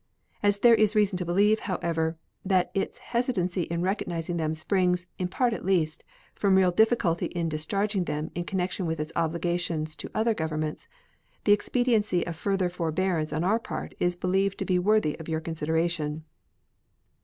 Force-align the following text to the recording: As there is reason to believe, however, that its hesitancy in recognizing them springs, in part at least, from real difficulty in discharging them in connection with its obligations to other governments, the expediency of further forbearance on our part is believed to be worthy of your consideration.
As 0.41 0.57
there 0.61 0.73
is 0.73 0.95
reason 0.95 1.15
to 1.19 1.25
believe, 1.25 1.59
however, 1.69 2.17
that 2.43 2.71
its 2.73 2.97
hesitancy 2.97 3.67
in 3.69 3.83
recognizing 3.83 4.37
them 4.37 4.55
springs, 4.55 5.05
in 5.19 5.27
part 5.27 5.53
at 5.53 5.63
least, 5.63 6.03
from 6.33 6.55
real 6.55 6.71
difficulty 6.71 7.27
in 7.27 7.49
discharging 7.49 8.05
them 8.05 8.31
in 8.33 8.45
connection 8.45 8.87
with 8.87 8.99
its 8.99 9.11
obligations 9.15 9.95
to 9.97 10.09
other 10.15 10.33
governments, 10.33 10.87
the 11.43 11.51
expediency 11.53 12.25
of 12.25 12.35
further 12.35 12.67
forbearance 12.67 13.31
on 13.31 13.43
our 13.43 13.59
part 13.59 13.93
is 13.99 14.15
believed 14.15 14.57
to 14.57 14.65
be 14.65 14.79
worthy 14.79 15.19
of 15.19 15.29
your 15.29 15.39
consideration. 15.39 16.23